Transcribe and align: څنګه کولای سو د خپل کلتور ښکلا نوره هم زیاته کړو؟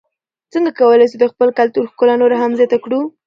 څنګه 0.53 0.71
کولای 0.79 1.07
سو 1.11 1.17
د 1.19 1.25
خپل 1.31 1.49
کلتور 1.59 1.83
ښکلا 1.91 2.15
نوره 2.21 2.37
هم 2.39 2.51
زیاته 2.59 2.77
کړو؟ 2.83 2.99